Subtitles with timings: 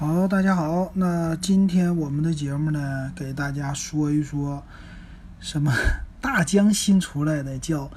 [0.00, 0.92] 好，大家好。
[0.94, 4.62] 那今天我们的节目呢，给大家说一说
[5.40, 5.72] 什么？
[6.22, 7.90] 大疆新出来的叫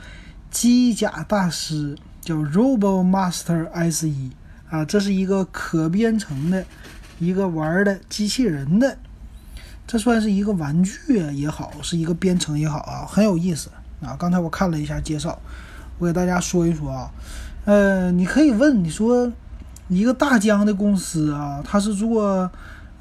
[0.50, 4.32] 机甲大师，叫 Robo Master S 一
[4.72, 6.66] 啊，这是一个可编程的
[7.20, 8.98] 一个玩的机器人的，
[9.86, 13.70] 这算是一个玩具也好，是一个编程也好啊，很有意思
[14.02, 14.16] 啊。
[14.18, 15.40] 刚才我看了一下介绍，
[16.00, 17.12] 我给大家说一说啊。
[17.66, 19.32] 呃，你可以问你说。
[19.92, 22.50] 一个大疆的公司啊，它是做，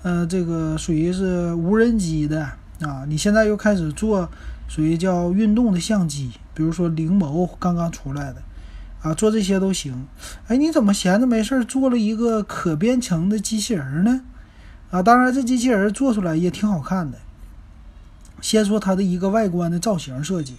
[0.03, 2.43] 呃，这个属于是无人机的
[2.81, 3.05] 啊。
[3.07, 4.29] 你现在又开始做
[4.67, 8.43] 属于叫运动的相机，比如说灵眸刚刚出来的，
[9.03, 10.05] 啊，做这些都行。
[10.49, 14.23] 哎，你怎么闲着没事做了一个可编程的机器人呢？
[14.91, 17.19] 啊，当然这机器人做出来也挺好看的。
[18.41, 20.57] 先说它的一个外观的造型设计，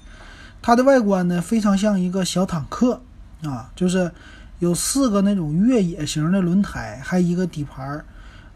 [0.61, 3.01] 它的外观呢非常像一个小坦克
[3.43, 4.13] 啊，就是。
[4.61, 8.05] 有四个那种越野型的轮胎，还有一个底盘儿，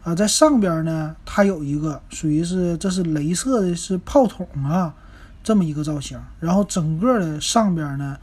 [0.04, 4.94] 啊，在上边呢，它有一个属于是这是镭射的，是炮筒啊，
[5.42, 6.16] 这么一个造型。
[6.38, 8.16] 然后整个的上边呢，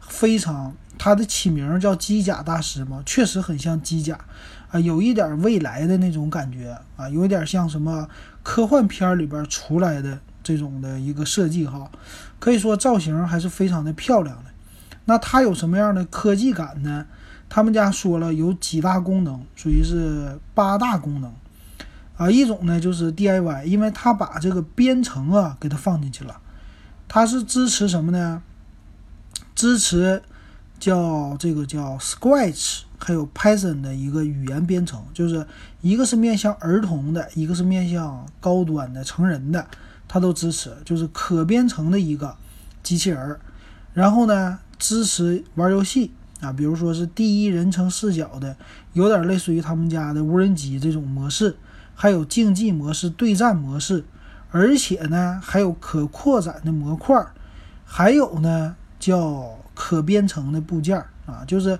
[0.00, 4.18] 非常它的起名叫机甲大师嘛，确实很像机甲
[4.70, 8.06] 啊，有一点未来的那种感觉啊，有点像什么
[8.42, 11.90] 科幻片里边出来的这种的一个设计哈，
[12.38, 14.50] 可以说造型还是非常的漂亮的。
[15.06, 17.06] 那它有什么样的科技感呢？
[17.50, 21.34] 他们家说了有几大功能，属于是八大功能
[22.16, 22.30] 啊。
[22.30, 26.40] 一种呢就是 DIY，因为它把这个编程啊给它放进去了。
[27.08, 28.40] 它是支持什么呢？
[29.56, 30.22] 支持
[30.78, 35.44] 叫这个叫 Scratch，还有 Python 的一个语言编程，就是
[35.80, 39.66] 一个是面向儿童的，一个是面向高端的成人的，
[40.06, 42.36] 它都支持，就是可编程的一个
[42.84, 43.40] 机器人儿。
[43.92, 46.12] 然后呢，支持玩游戏。
[46.40, 48.56] 啊，比如说是第一人称视角的，
[48.94, 51.54] 有点类似于他们家的无人机这种模式，
[51.94, 54.04] 还有竞技模式、对战模式，
[54.50, 57.22] 而且呢还有可扩展的模块，
[57.84, 60.96] 还有呢叫可编程的部件
[61.26, 61.78] 啊，就是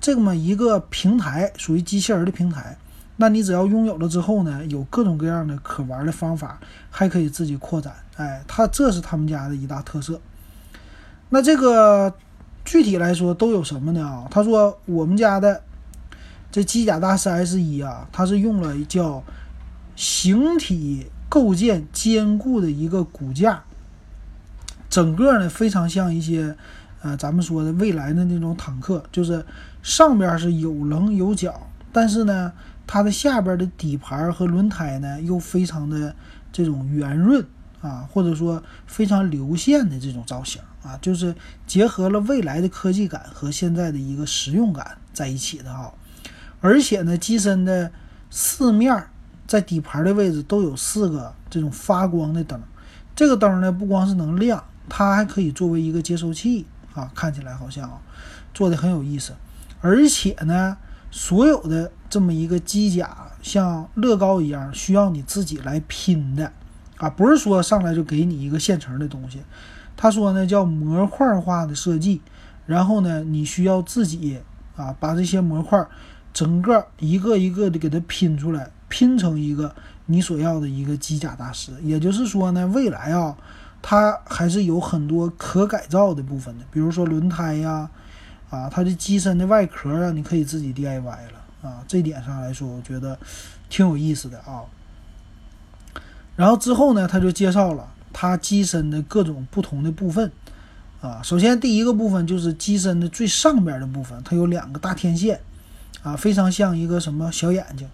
[0.00, 2.76] 这么一个平台，属于机器人的平台。
[3.16, 6.60] 那你只要拥有了之后呢，有各种各样的可玩的方法，
[6.90, 7.94] 还可以自己扩展。
[8.16, 10.20] 哎，它这是他们家的一大特色。
[11.30, 12.14] 那这个。
[12.64, 14.04] 具体来说都有什么呢？
[14.04, 15.62] 啊，他说我们家的
[16.50, 19.22] 这机甲大师 S 一啊，它是用了叫
[19.94, 23.62] 形体构建坚固的一个骨架，
[24.88, 26.56] 整个呢非常像一些
[27.02, 29.44] 呃咱们说的未来的那种坦克，就是
[29.82, 32.52] 上边是有棱有角，但是呢
[32.86, 36.14] 它的下边的底盘和轮胎呢又非常的
[36.52, 37.44] 这种圆润。
[37.80, 41.34] 啊，或者说非常流线的这种造型啊，就是
[41.66, 45.92] 结合了未来的科技感和现在的一个实用感在一起的哈。
[46.60, 47.90] 而且呢，机身的
[48.30, 49.08] 四面
[49.46, 52.60] 在底盘的位置都有四个这种发光的灯，
[53.16, 58.00] 这个灯呢不光是能亮，它还可以作为一个接收器啊，看起来好像
[58.52, 59.32] 做的很有意思。
[59.80, 60.76] 而且呢，
[61.10, 66.52] 所有的这么一个机甲像乐高一样，需要你自己来拼的。
[66.96, 69.42] 啊，不是说上来就给你一个现成的东西，
[69.96, 72.20] 他说呢叫模块化的设计，
[72.66, 74.38] 然后呢你需要自己
[74.76, 75.86] 啊把这些模块
[76.32, 79.74] 整个一个一个的给它拼出来，拼成一个
[80.06, 81.72] 你所要的一个机甲大师。
[81.82, 83.36] 也就是说呢，未来啊，
[83.80, 87.88] 它还是有很多可改造的部分的，比如说轮胎呀，
[88.50, 91.84] 啊它的机身的外壳啊，你可以自己 DIY 了啊。
[91.86, 93.16] 这点上来说，我觉得
[93.68, 94.64] 挺有意思的啊。
[96.34, 100.30] 然后之后呢，他就介绍了它机身的各种不同的部分，
[101.02, 105.40] 啊，首先第一个部分就是机身的最上边的部分，它有两个大天线，
[106.02, 107.86] 啊，非常像一个什么小眼睛。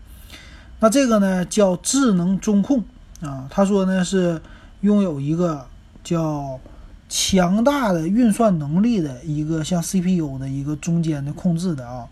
[0.78, 2.84] 那这个呢叫智能中控，
[3.22, 4.40] 啊，他说呢是
[4.82, 5.66] 拥有一个
[6.04, 6.60] 叫
[7.08, 12.06] 强大的运算能力的一个像 CPU 的一个中间的控制的啊，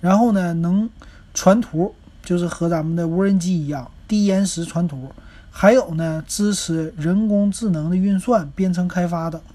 [0.00, 0.88] 然后呢能
[1.34, 1.94] 传图，
[2.24, 5.12] 就是和咱们的无人机一样低延时传图。
[5.56, 9.54] 还有呢，支持人工智能的运算、编程开发等的，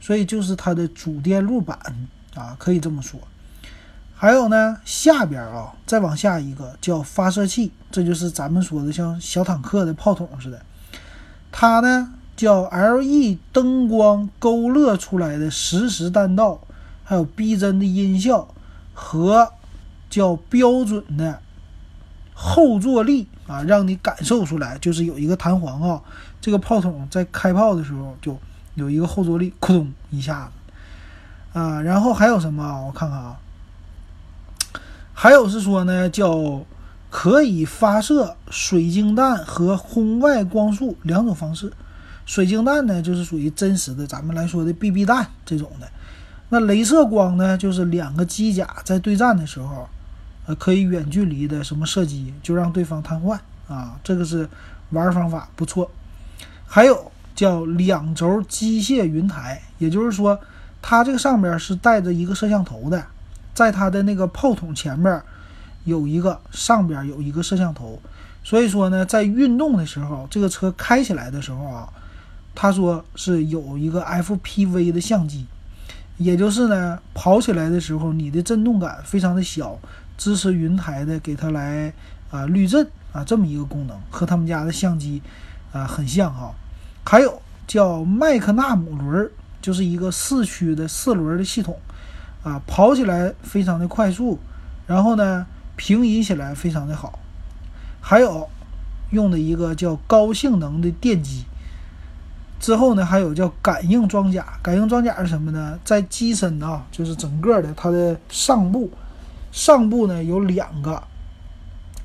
[0.00, 1.76] 所以就是它的主电路板
[2.36, 3.18] 啊，可以这么说。
[4.14, 10.62] 还有呢，下边啊，再往下一个叫发射器，这就是咱们说的像小坦克的炮筒似的。
[11.50, 13.40] 它呢叫 L.E.
[13.52, 16.60] 灯光勾勒出来的实时弹道，
[17.02, 18.46] 还有逼真的音效
[18.94, 19.52] 和
[20.08, 21.41] 叫标准的。
[22.44, 26.02] 后坐力啊，让你感受出来，就是有一个弹簧啊，
[26.40, 28.36] 这个炮筒在开炮的时候就
[28.74, 31.80] 有一个后坐力，咕咚一下子啊。
[31.80, 32.80] 然后还有什么啊？
[32.80, 33.36] 我看看啊，
[35.14, 36.64] 还有是说呢，叫
[37.10, 41.72] 可以发射水晶弹和红外光束两种方式。
[42.26, 45.88] 水晶弹呢，就是属于真实的，咱们来说的 BB 弹这种的。
[46.48, 49.88] 那镭射光呢，就是两个机甲在对战的时候，
[50.46, 53.98] 呃，可以远距离的什么射击，就让对方瘫痪啊。
[54.04, 54.48] 这个是
[54.90, 55.90] 玩方法不错。
[56.66, 60.38] 还有叫两轴机械云台，也就是说，
[60.80, 63.04] 它这个上边是带着一个摄像头的，
[63.52, 65.22] 在它的那个炮筒前面。
[65.84, 68.00] 有一个上边有一个摄像头，
[68.44, 71.88] 所以说呢，在运动的时候，这个车开起来的时候啊，
[72.54, 75.44] 他说是有一个 FPV 的相机，
[76.18, 79.76] 也就是呢，跑起来的时候你的震动感非常的小，
[80.16, 81.92] 支持云台的给它来
[82.30, 85.22] 啊滤震啊这么一个功能，和他们家的相机
[85.72, 86.52] 啊很像哈。
[87.04, 89.30] 还有叫麦克纳姆轮，
[89.60, 91.78] 就是一个四驱的四轮的系统
[92.42, 94.38] 啊，跑起来非常的快速，
[94.86, 95.46] 然后呢。
[95.74, 97.18] 平移起来非常的好，
[98.00, 98.48] 还有
[99.10, 101.44] 用的一个叫高性能的电机。
[102.60, 104.46] 之后呢，还有叫感应装甲。
[104.62, 105.76] 感应装甲是什么呢？
[105.82, 108.88] 在机身啊，就是整个的它的上部，
[109.52, 111.00] 上部呢有两个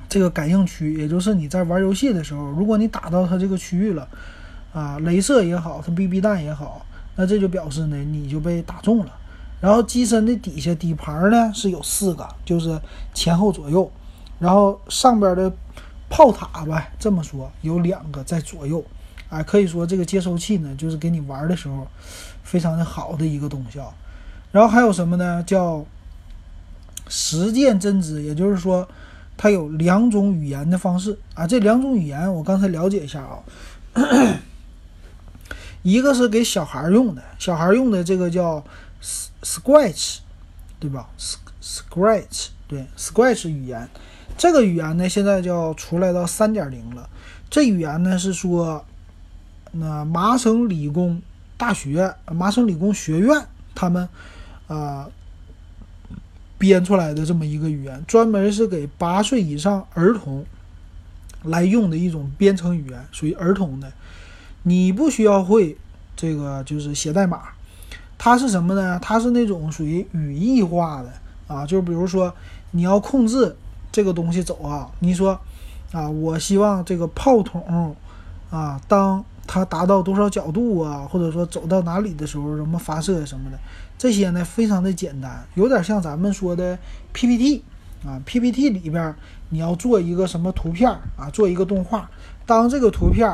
[0.08, 4.06] 这个感应区，也就是你在玩游戏的时候，如果你打到它这个区域了，
[4.72, 6.86] 啊，镭射也好，它 BB 弹也好，
[7.16, 9.12] 那这就表示呢你就被打中了。
[9.60, 12.80] 然后机身的底下底盘呢是有四个，就是
[13.12, 13.90] 前后左右，
[14.38, 15.52] 然后上边的
[16.08, 18.84] 炮塔吧，这么说有两个在左右，
[19.28, 21.86] 啊，可以说这个接收器呢就是给你玩的时候
[22.44, 23.88] 非常的好的一个东西啊。
[24.52, 25.42] 然后还有什么呢？
[25.44, 25.84] 叫
[27.08, 28.88] 实践真知，也就是说
[29.36, 31.46] 它有两种语言的方式啊。
[31.46, 33.42] 这两种语言我刚才了解一下啊，
[35.82, 38.64] 一个是给小孩用的，小孩用的这个叫。
[39.40, 40.18] Scratch，
[40.80, 41.08] 对吧
[41.62, 43.88] ？Scratch，对，Scratch 语言，
[44.36, 47.08] 这个语言呢，现在就要出来到三点零了。
[47.48, 48.84] 这语言呢是说，
[49.70, 51.22] 那麻省理工
[51.56, 53.46] 大学、麻省理工学院
[53.76, 54.08] 他们
[54.66, 55.08] 啊
[56.58, 60.44] 编出来的这么一个语言，专门是给八岁以上儿童
[61.44, 63.90] 来用的一种编程语言，属于儿童的。
[64.64, 65.76] 你不需要会
[66.16, 67.42] 这个，就是写代码。
[68.18, 68.98] 它是什么呢？
[69.00, 71.12] 它是那种属于语义化的
[71.46, 72.34] 啊，就比如说
[72.72, 73.54] 你要控制
[73.92, 75.38] 这个东西走啊，你说
[75.92, 77.94] 啊，我希望这个炮筒
[78.50, 83.58] 啊，当它达到多少角度啊，或者说走到哪里的时候，什么发射什么的，
[83.98, 86.78] 这些呢非常的简单，有点像咱们说的
[87.12, 87.62] PPT
[88.06, 89.14] 啊，PPT 里边
[89.50, 92.08] 你要做一个什么图片啊，做一个动画，
[92.46, 93.30] 当这个图片。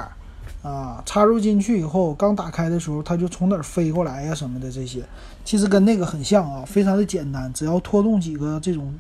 [0.63, 5.05] 啊，插入进去以后，刚打开的时候，它就从哪儿飞过来呀什么的这些，
[5.45, 8.95] 其实跟那个很像啊，非常的简单，只要拖动几个这种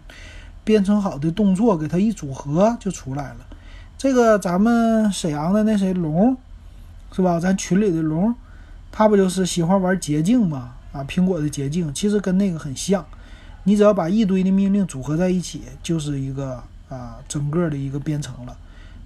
[0.62, 3.36] 编程好的动作，给它一组合就出来了。
[3.96, 6.36] 这个咱们沈阳的那谁龙，
[7.12, 7.40] 是吧？
[7.40, 8.34] 咱群里的龙，
[8.92, 10.74] 他不就是喜欢玩捷径吗？
[10.94, 13.04] 啊，苹果的捷径其实跟那个很像，
[13.64, 18.56] 你只要把一堆的命令组合在一起，就是一个啊整个的一个编程了，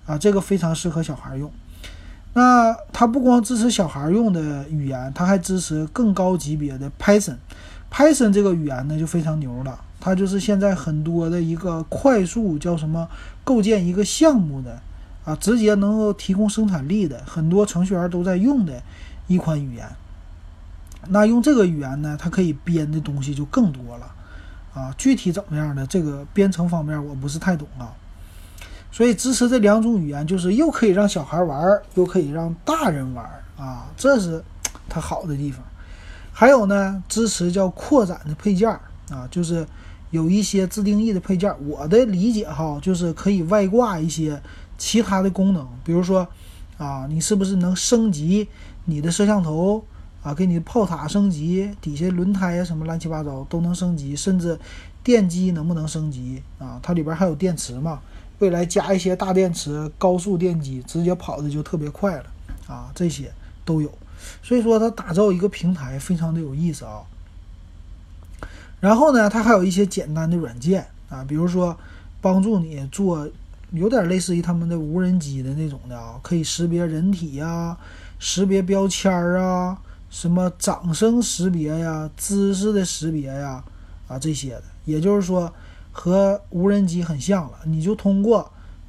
[0.05, 1.51] 啊，这个非常适合小孩用。
[2.35, 7.37] 那它不光支持小孩用的语言，它还支持更高级别的 Python。
[7.91, 13.09] Python 这个语言呢就非常牛了，它就是现在很多的一个快速叫什么
[13.43, 14.79] 构建一个项目的
[15.25, 18.83] 啊，直接能够提供生产力的很多程序员都在用的
[19.27, 19.89] 一款语言。
[21.09, 24.15] 那用这个语言呢，它可以编的东西就更多了
[24.75, 24.95] 啊。
[24.97, 27.93] 具体怎么样的这个编程方面我不是太懂啊。
[28.91, 33.25] 所以支持这两种语言，就是又可以让小孩玩，又可以让大人玩
[33.57, 34.43] 啊，这是
[34.89, 35.63] 它好的地方。
[36.33, 38.69] 还有呢，支持叫扩展的配件
[39.11, 39.67] 啊，就是
[40.11, 41.55] 有一些自定义的配件。
[41.67, 44.41] 我的理解哈，就是可以外挂一些
[44.79, 46.27] 其他的功能，比如说
[46.79, 48.49] 啊，你是不是能升级
[48.87, 49.85] 你的摄像头
[50.29, 54.59] 啊，给你炮塔升级，底下轮胎啊什么乱七八糟都能升级，甚至
[55.03, 56.79] 电机能不能升级啊？
[56.83, 58.01] 它里边还有电池嘛？
[58.39, 62.25] 未来加一些大电池、高速电机，直接跑的就特别快了
[62.67, 62.93] 啊！
[62.95, 63.33] 这些
[63.65, 63.91] 都有，
[64.43, 67.01] 所以说它打造一个平台非常的有意思啊。
[68.81, 71.75] 然后呢，它还有一些简单的软件啊，比如说
[72.21, 73.27] 帮助你做
[73.73, 77.77] 有点类似于他们的无人机的那种的啊，可以识别人体呀、
[78.19, 79.81] 识别标签儿啊、
[80.11, 83.63] 什么掌声识别呀、姿势的识别呀
[84.07, 85.53] 啊这些的，也就是说。
[85.91, 88.49] 和无人机很像了，你就通过，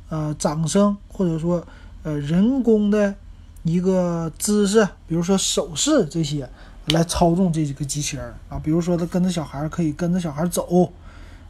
[0.10, 1.66] 呃，掌声或者说，
[2.04, 3.16] 呃，人工的
[3.64, 6.48] 一个姿势，比如说手势这些，
[6.90, 8.60] 来操纵这几个机器人啊。
[8.64, 10.92] 比如说，他跟着小孩可以跟着小孩走，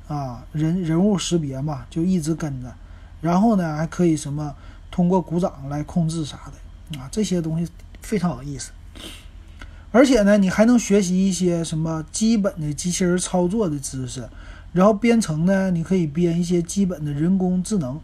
[0.07, 2.73] 啊，人人物识别嘛，就一直跟着。
[3.19, 4.55] 然后呢还可以什么
[4.89, 7.69] 通过鼓掌来控制啥的啊，这些东西
[8.01, 8.71] 非常有意思。
[9.91, 14.29] 而且呢，你还能学习一些什么基本的机器人操作的知识，
[14.71, 17.99] 然后编程呢，你可以编一些基本的人工智能，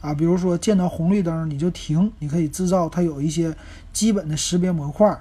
[0.00, 3.52] 啊，比如说见到红绿灯你就停，你可以制造它有一些
[3.92, 5.20] 基本的识别模块，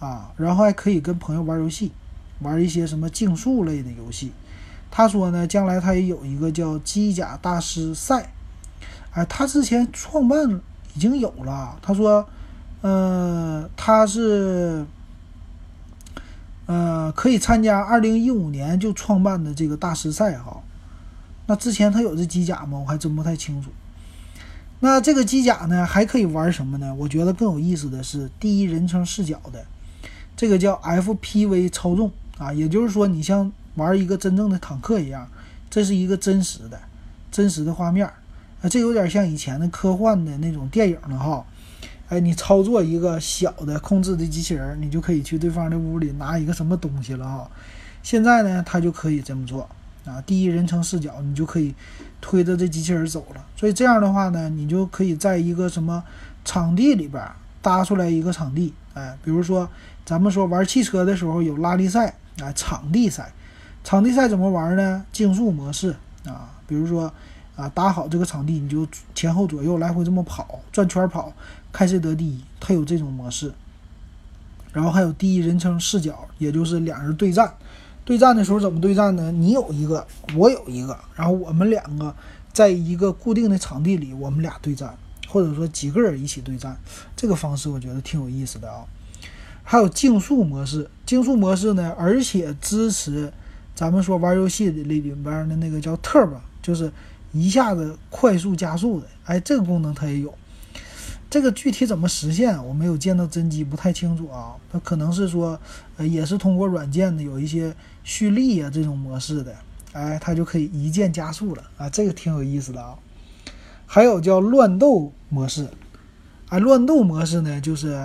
[0.00, 1.92] 啊，然后还可以跟朋友玩游戏，
[2.40, 4.32] 玩一些什么竞速类的游戏。
[4.90, 8.32] 他说呢，将来他也有一个叫机甲大师赛，
[9.12, 10.60] 哎，他之前创办
[10.96, 11.78] 已经有了。
[11.80, 12.28] 他说，
[12.80, 14.84] 呃，他是。
[16.68, 20.62] 呃，可以参加二零一五年就创办的这个大师赛哈。
[21.46, 22.78] 那之前他有这机甲吗？
[22.78, 23.70] 我还真不太清楚。
[24.80, 26.94] 那这个机甲呢，还可以玩什么呢？
[26.94, 29.64] 我觉得更有意思的是第一人称视角的，
[30.36, 35.26] 这个叫 FPV 操纵啊，也就是说你像玩一个真正的坦克一样，
[35.70, 36.78] 这是一个真实的、
[37.32, 41.42] 真实的画面啊，这有点像以前的科幻的那种电影了哈。
[42.08, 47.50] 哎，你操作一个小的控制的机器人，你就可以去对方的屋里拿一个什么东西了哈。
[48.02, 49.68] 现在呢，它就可以这么做
[50.06, 51.74] 啊，第一人称视角，你就可以
[52.20, 53.44] 推着这机器人走了。
[53.54, 56.02] 所以这样的话呢，你就可以在一个什么
[56.44, 57.22] 场地里边
[57.60, 59.68] 搭出来一个场地，哎，比如说
[60.06, 63.30] 咱们说玩汽车的时候有拉力赛啊，场地赛，
[63.84, 65.04] 场地赛怎么玩呢？
[65.12, 67.12] 竞速模式啊，比如说
[67.58, 68.86] 啊，搭好这个场地，你就
[69.16, 71.32] 前后左右来回这么跑，转圈跑。
[71.72, 73.52] 看谁得第一，它有这种模式，
[74.72, 77.52] 然后还有第一人称视角，也就是两人对战。
[78.04, 79.32] 对战的时候怎么对战呢？
[79.32, 82.14] 你有一个，我有一个，然后我们两个
[82.52, 84.96] 在一个固定的场地里，我们俩对战，
[85.26, 86.78] 或者说几个人一起对战，
[87.14, 88.86] 这个方式我觉得挺有意思的啊。
[89.62, 93.30] 还有竞速模式，竞速模式呢，而且支持
[93.74, 96.90] 咱们说玩游戏里里边的那个叫 Turbo，就是
[97.32, 100.34] 一下子快速加速的，哎，这个功能它也有。
[101.30, 104.56] 这个具体怎么实现，我没有见到真机，不太清楚啊。
[104.72, 105.60] 它可能是说，
[105.98, 109.54] 呃，也是通过软件的有一些蓄力啊这种模式的，
[109.92, 111.90] 哎，它就可以一键加速了啊。
[111.90, 112.94] 这个挺有意思的啊。
[113.84, 115.68] 还有叫乱斗模式，
[116.48, 118.02] 哎，乱斗模式呢就是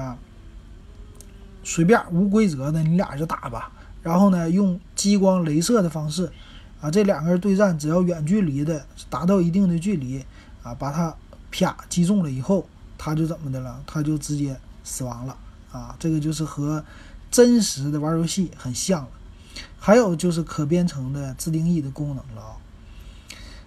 [1.64, 3.72] 随便无规则的，你俩就打吧。
[4.02, 6.30] 然后呢，用激光、镭射的方式
[6.84, 10.24] 啊，这两个人对战，只要远距离的达到一定的距离
[10.62, 11.16] 啊，把它
[11.50, 12.68] 啪击中了以后。
[12.96, 13.84] 他就怎么的了？
[13.86, 15.36] 他就直接死亡了
[15.74, 15.94] 啊！
[16.00, 16.86] 这个就是和
[17.30, 19.10] 真实的玩游戏很像了。
[19.78, 22.56] 还有就是可编程的自定义的功能了啊。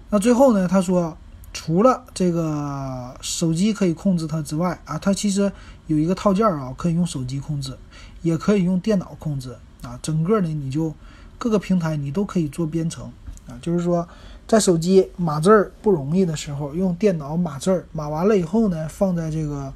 [0.08, 0.66] 那最后呢？
[0.66, 1.18] 他说，
[1.52, 5.52] 除了这个手机可以控制它之外啊，它其实
[5.86, 7.76] 有一个套件啊，可以用手机控制，
[8.22, 9.98] 也可以用电脑控制啊。
[10.00, 10.94] 整个呢，你就
[11.38, 13.10] 各个平台你都可以做编程
[13.46, 14.06] 啊，就是说。
[14.48, 19.74] 在手机码字儿不容易的时候，用电脑码字儿，码完了以后呢，放在这个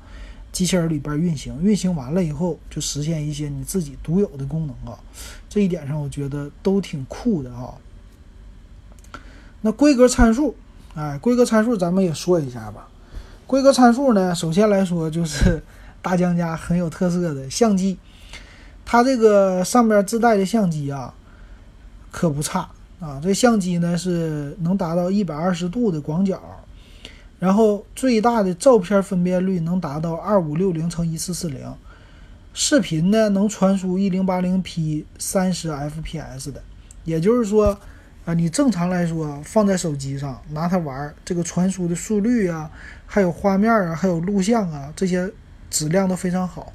[0.53, 4.97] 机器人里边运行，运行完了以后就实现一些你自己独有的功能啊。
[5.49, 7.75] 这一点上我觉得都挺酷的啊。
[9.63, 10.55] 那规格参数，
[10.95, 12.87] 哎，规格参数咱们也说一下吧。
[13.49, 15.61] 规格参数呢，首先来说就是
[16.01, 17.99] 大疆家很有特色的相机，
[18.85, 21.13] 它这个上边自带的相机啊，
[22.11, 22.69] 可不差。
[23.01, 26.39] 啊，这相机呢是能达到一百二十度的广角，
[27.39, 31.75] 然后最大的照片分辨率能达到二五六零乘一四四零，
[32.53, 36.63] 视频呢能传输一零八零 P 三十 FPS 的，
[37.05, 37.79] 也就是说，
[38.27, 42.71] 啊，你正常来说放在手机上拿它玩，这个传输的速率啊，
[43.07, 45.33] 还有画面啊，还有录像啊，这些
[45.71, 46.71] 质量都非常好。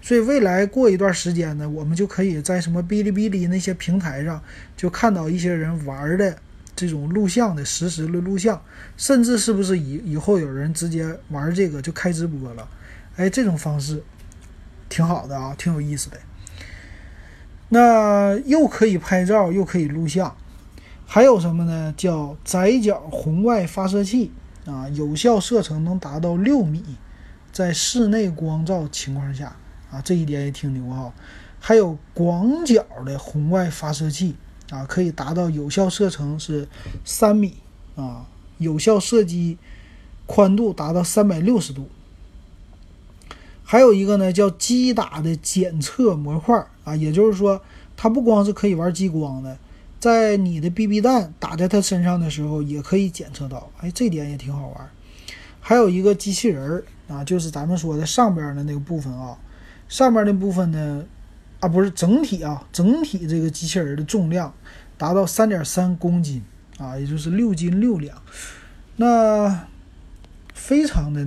[0.00, 4.42] 所以未来过一段时间呢，我们就可以在什么哔哩哔哩那些平台上，
[4.76, 6.38] 就看到一些人玩的
[6.74, 8.62] 这种录像的实时的录像，
[8.96, 12.66] 甚至是不是以以后有人直接玩这个就开直播了？
[13.16, 14.02] 哎，这种方式
[14.88, 16.16] 挺好的啊，挺有意思的。
[17.70, 20.34] 那又可以拍照，又可以录像，
[21.04, 21.92] 还有什么呢？
[21.96, 24.30] 叫窄角红外发射器
[24.64, 26.82] 啊，有效射程能达到六米，
[27.52, 29.56] 在室内光照情况下。
[29.90, 31.12] 啊，这一点也挺牛哈，
[31.60, 34.34] 还有广角的红外发射器
[34.70, 36.68] 啊，可以达到有效射程是
[37.04, 37.56] 三米
[37.96, 38.26] 啊，
[38.58, 39.56] 有效射击
[40.26, 41.88] 宽度达到三百六十度。
[43.64, 47.60] 还有一个呢，叫击打的检测模块啊，也就是说，
[47.96, 49.58] 它不光是可以玩激光的，
[50.00, 53.70] 在你的 BB 弹打在它身上的时候，也可以检测到。
[53.80, 54.90] 哎，这点也挺好玩。
[55.60, 59.36] 还有一个机器人儿啊，就是咱们说的上边的那个部分啊。
[59.88, 61.04] 上面那部分呢，
[61.60, 64.52] 啊不是整体啊，整体这个机器人的重量
[64.96, 66.42] 达到三点三公斤
[66.78, 68.20] 啊，也就是六斤六两。
[68.96, 69.66] 那
[70.52, 71.26] 非常的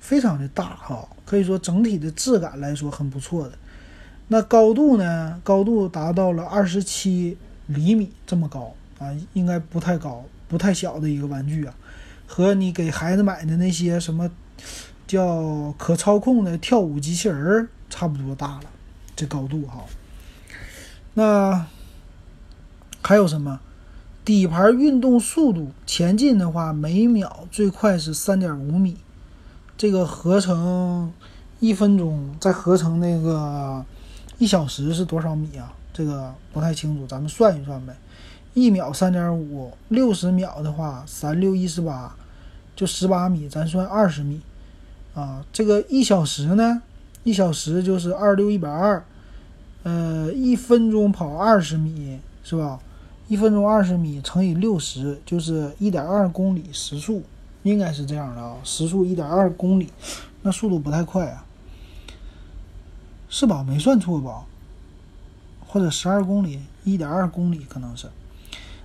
[0.00, 3.52] 非常的大哈，可以说整体的质感来说很不错的。
[4.28, 5.40] 那高度呢？
[5.44, 7.36] 高度达到了二十七
[7.66, 11.74] 厘米这么高啊，应该不太高，不太小的一个玩具啊，
[12.26, 14.30] 和你给孩子买的那些什么
[15.06, 18.64] 叫可操控的跳舞机器人儿差不多大了，
[19.14, 19.84] 这高度哈。
[21.14, 21.66] 那
[23.02, 23.60] 还有什么？
[24.24, 28.96] 底盘运动速度，前进的话每秒最快是三点五米，
[29.76, 31.12] 这个合成
[31.60, 33.84] 一分钟再合成那个。
[34.36, 35.72] 一小时是多少米啊？
[35.92, 37.96] 这个不太清楚，咱们算一算呗。
[38.52, 42.16] 一秒三点五，六十秒的话，三六一十八，
[42.74, 44.40] 就十八米，咱算二十米
[45.14, 45.44] 啊。
[45.52, 46.82] 这个一小时呢？
[47.24, 49.04] 一小时就是二六一百二，
[49.82, 52.78] 呃，一分钟跑二十米是吧？
[53.26, 57.22] 一分钟二十米乘以六十就是一点二公里时速，
[57.62, 58.56] 应该是这样的啊。
[58.62, 59.88] 时速一点二公里，
[60.42, 61.44] 那速度不太快啊。
[63.30, 63.64] 是吧？
[63.66, 64.44] 没算错吧？
[65.66, 68.06] 或者十二公里，一点二公里可能是。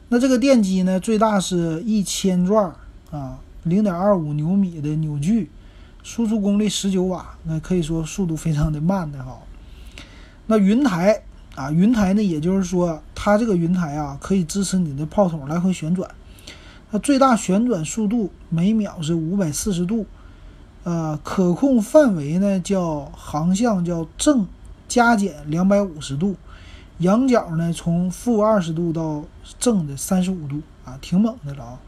[0.08, 2.74] 那这个电机呢，最大是一千转
[3.12, 5.52] 啊，零点二五牛米的扭矩，
[6.04, 9.38] 输出功率十九瓦，那可以说速度非常的慢的哈。
[10.48, 11.22] 那云台
[11.56, 16.10] 啊，云台呢，也就是说它这个云台啊，可以支持你的炮筒来回旋转，
[16.92, 20.06] 它最大旋转速度每秒是五百四十度。
[20.86, 24.48] 呃，可控范围呢叫航向叫正
[24.88, 26.36] 加减两百五十度，
[27.00, 29.24] 仰角呢从负二十度到
[29.60, 31.80] 正的三十五度啊，挺猛的了啊。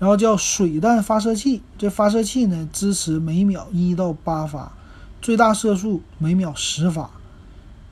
[0.00, 4.72] 然后叫水弹发射器，这发射器呢支持每秒一到八发，
[5.20, 7.10] 最大射速每秒十发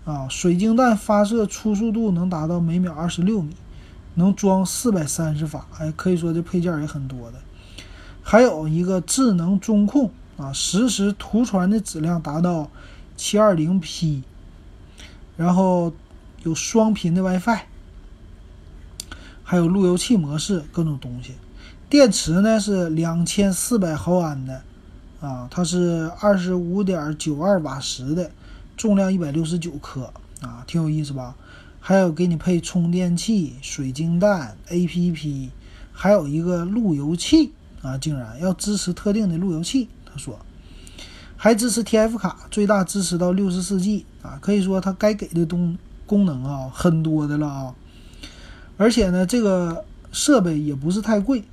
[0.06, 0.26] 啊。
[0.30, 3.54] 水晶弹发射初速度能达到每秒二十六米，
[4.14, 7.38] 能装四百三十发，哎，可以说这配件也很多的。
[8.22, 12.70] 还有一个智能中控啊，实时图传的质量达到
[13.18, 14.22] 七二零 P，
[15.36, 15.92] 然后
[16.42, 17.60] 有双频的 WiFi，
[19.44, 21.34] 还有路由器模式各种东西。
[21.90, 24.62] 电池呢是两千四百毫安的
[25.20, 28.30] 啊，它是二十五点九二瓦时的，
[28.76, 31.34] 重量一百六十九克啊，挺有意思吧？
[31.80, 35.48] 还有给你配充电器、水晶弹、APP，
[35.92, 37.52] 还有一个路由器。
[37.80, 40.36] 啊，竟然要支持特定的路由器，他说，
[41.36, 47.74] 还支持 TF 卡，最大支持到六十四 G 啊，可以说它该给的东功能啊很多的了啊，
[48.76, 51.44] 而且呢，这个设备也不是太贵，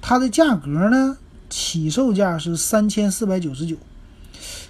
[0.00, 3.76] 它的价格呢起售价是三千四百九十九，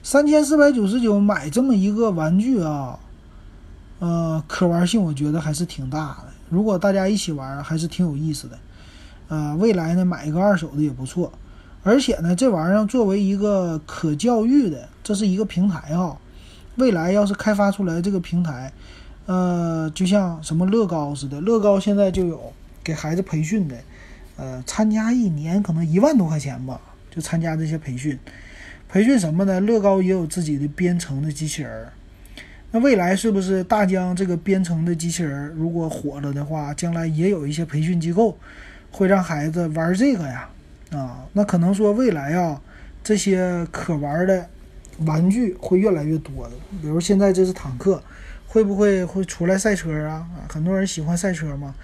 [0.03, 2.99] 三千四百九十九买这么一个玩具啊，
[3.99, 8.59] 呃，可玩性我觉得还是挺大的，如果大家一起玩，还是挺有意思的。
[9.29, 11.33] 呃，未来呢买一个二手的也不错，
[11.83, 16.17] 而且呢这玩意儿作为一个可教育的，这是一个平台哈。
[16.77, 18.73] 未来要是开发出来这个平台，
[19.25, 22.53] 呃，就像什么乐高似的，乐高现在就有
[22.85, 23.75] 给孩子培训的，
[24.37, 28.18] 呃，参加一年可能一万多块钱吧，就参加这些培训。
[28.88, 29.61] 培训什么呢？
[29.61, 31.88] 乐高也有自己的编程的机器人。
[32.70, 38.37] 那未来是不是大疆这个编程的机器人如果火了的话，将来也有一些培训机构？
[38.90, 40.49] 会让孩子玩这个呀，
[40.90, 42.61] 啊，那可能说未来啊，
[43.05, 44.49] 这些可玩的
[45.01, 46.53] 玩具会越来越多的。
[46.81, 48.03] 比如现在这是坦克，
[48.46, 50.07] 会不会会出来赛车？
[50.07, 51.75] 啊，很多人喜欢赛车嘛。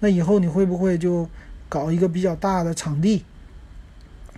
[0.00, 1.28] 那以后你会不会就
[1.72, 3.24] 搞一个比较大的场地，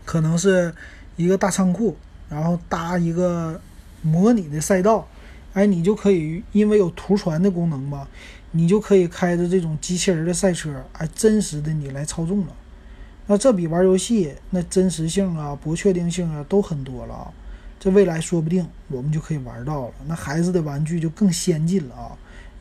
[0.05, 0.73] 可能是
[1.17, 1.97] 一个大仓库，
[2.29, 3.61] 然后搭一个
[4.03, 5.09] 模拟的赛道，
[5.53, 8.07] 哎，你就可以因为有图传的功能嘛。
[8.53, 12.55] 你就可以开着这种机器人的赛车，哎，真实的你来操纵了。
[13.27, 17.33] 那这比玩游戏那真实性啊、不确定性啊都很多了啊。
[17.81, 19.95] 这未来说不定我们就可以玩到了。
[20.07, 22.13] 那孩子的玩具就更先进了啊，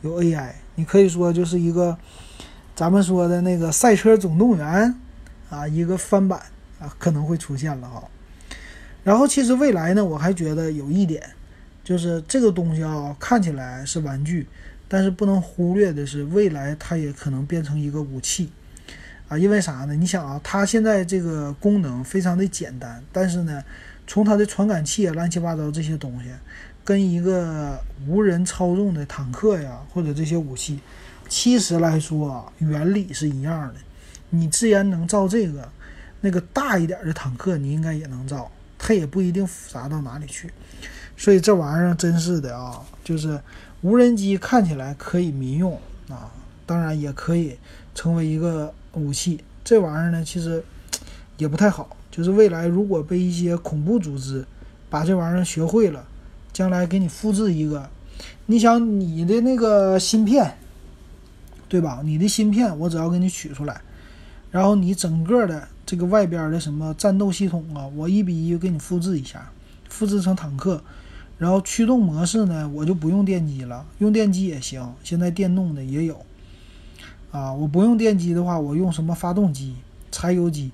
[0.02, 1.96] 有 AI，你可以说就是一个
[2.76, 4.94] 咱们说的那个《赛车总动员》
[5.54, 6.40] 啊，一个翻版
[6.80, 8.02] 啊可能会出现了哈。
[9.04, 11.22] 然后其实未来呢，我还觉得有一点，
[11.84, 14.48] 就是这个东西啊，看起来是玩具。
[14.86, 18.52] 但是不能忽略的是，未来它也可能变成一个武器，
[19.28, 19.94] 啊，因为啥呢？
[19.94, 23.64] 你想啊，它现在这个功能非常的简单，但是呢，
[24.06, 26.28] 从它的传感器啊、乱七八糟这些东西，
[26.84, 30.78] 跟一个无人操纵的坦克呀，或者这些武器，
[31.28, 33.74] 其实来说啊，原理是一样的。
[34.30, 35.68] 你既然能造这个，
[36.20, 40.50] 那个大一点的坦克，你应该也能造，它也不一定复杂到哪里去。
[41.16, 43.40] 所以这玩意儿真是的啊，就是。
[43.82, 46.32] 无人机看起来可以民用啊，
[46.64, 47.54] 当然也可以
[47.94, 49.44] 成为一个武器。
[49.62, 50.64] 这玩意儿呢，其实
[51.36, 51.94] 也不太好。
[52.10, 54.42] 就是未来如果被一些恐怖组织
[54.88, 56.02] 把这玩意儿学会了，
[56.54, 57.90] 将来给你复制一个，
[58.46, 60.56] 你想你的那个芯片，
[61.68, 62.00] 对吧？
[62.02, 63.82] 你的芯片我只要给你取出来，
[64.50, 69.50] 然后你整个的这个外边的什么战斗系统啊，我一比一给你复制一下，
[69.90, 70.80] 复制成坦克，
[71.36, 76.24] 然后驱动模式呢，我就不用电机了，用电机也行，现在电动的也有。
[77.32, 79.74] 啊，我不用电机的话，我用什么发动机、
[80.12, 80.70] 柴油机，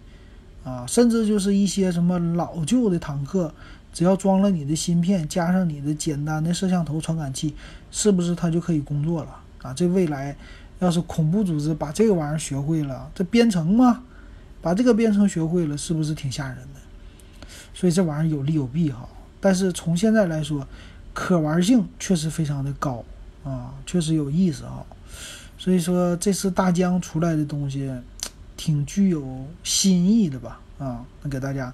[0.63, 3.55] 啊，甚至就是一些什么老旧的坦克，
[3.93, 7.55] 只要装了你的芯片，加上你的简单的摄像头传感器，
[7.91, 9.37] 是不是它就可以工作了？
[9.63, 10.37] 啊，这未来
[10.79, 14.03] 要是恐怖组织把这个玩意儿学会了，这编程嘛，
[14.63, 17.47] 把这个编程学会了，是不是挺吓人的？
[17.75, 19.09] 所以这玩意儿有利有弊哈。
[19.41, 20.67] 但是从现在来说，
[21.13, 23.05] 可玩性确实非常的高
[23.45, 24.85] 啊，确实有意思啊。
[25.59, 27.91] 所以说，这次大疆出来的东西，
[28.57, 30.61] 挺具有新意的吧？
[30.79, 31.73] 啊，那给大家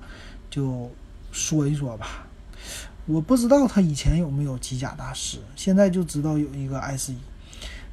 [0.51, 0.91] 就
[1.37, 2.27] 说一说吧。
[3.05, 7.19] 我不知道他以前有没有机甲大师，现在就知道有一个 S 一。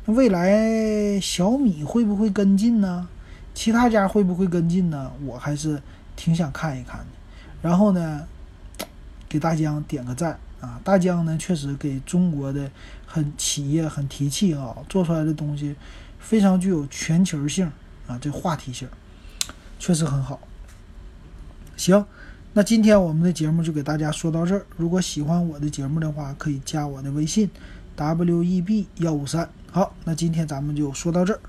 [0.05, 3.09] 那未来小米会不会跟进呢？
[3.53, 5.11] 其他家会不会跟进呢？
[5.25, 5.81] 我还是
[6.15, 7.05] 挺想看一看的。
[7.61, 8.25] 然后呢，
[9.27, 10.39] 给大疆点个赞。
[10.61, 12.71] 啊，大疆呢确实给中国的
[13.05, 15.75] 很企业很提气啊，做出来的东西
[16.19, 17.69] 非常具有全球性
[18.07, 18.87] 啊，这话题性
[19.77, 20.39] 确实很好。
[21.75, 22.05] 行，
[22.55, 24.63] 那今天我们的节目就给大家说到这儿。
[24.77, 27.49] 如果喜欢我的节目的话，可以加我的微信
[27.95, 29.49] w e b 幺五三。
[29.71, 31.39] 好，那今天咱们就说到这儿。